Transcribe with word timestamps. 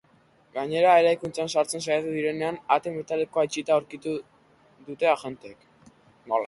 Gainera, 0.53 0.93
eraikuntzan 1.03 1.51
sartzen 1.57 1.83
saiatu 1.87 2.13
direnean 2.15 2.57
ate 2.77 2.95
metalikoa 2.97 3.45
itxita 3.51 3.77
aurkitu 3.77 4.19
dute 4.91 5.15
agenteek. 5.15 5.67